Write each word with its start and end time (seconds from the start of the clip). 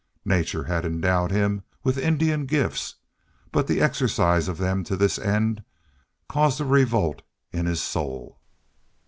Nature 0.25 0.63
had 0.63 0.83
endowed 0.83 1.29
him 1.29 1.61
with 1.83 1.95
Indian 1.95 2.47
gifts, 2.47 2.95
but 3.51 3.67
the 3.67 3.79
exercise 3.79 4.47
of 4.47 4.57
them 4.57 4.83
to 4.83 4.95
this 4.97 5.19
end 5.19 5.63
caused 6.27 6.59
a 6.59 6.65
revolt 6.65 7.21
in 7.51 7.67
his 7.67 7.83
soul. 7.83 8.39